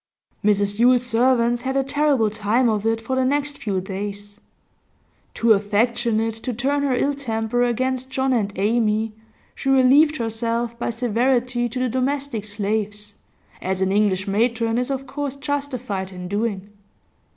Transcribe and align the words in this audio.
Mrs 0.43 0.79
Yule's 0.79 1.05
servants 1.05 1.61
had 1.61 1.77
a 1.77 1.83
terrible 1.83 2.31
time 2.31 2.69
of 2.69 2.87
it 2.87 2.99
for 2.99 3.15
the 3.15 3.23
next 3.23 3.59
few 3.59 3.79
days. 3.79 4.41
Too 5.35 5.53
affectionate 5.53 6.33
to 6.41 6.55
turn 6.55 6.81
her 6.81 6.95
ill 6.95 7.13
temper 7.13 7.61
against 7.61 8.09
John 8.09 8.33
and 8.33 8.51
Amy, 8.57 9.13
she 9.53 9.69
relieved 9.69 10.17
herself 10.17 10.75
by 10.79 10.89
severity 10.89 11.69
to 11.69 11.77
the 11.77 11.87
domestic 11.87 12.45
slaves, 12.45 13.13
as 13.61 13.79
an 13.79 13.91
English 13.91 14.27
matron 14.27 14.79
is 14.79 14.89
of 14.89 15.05
course 15.05 15.35
justified 15.35 16.11
in 16.11 16.27
doing. 16.27 16.71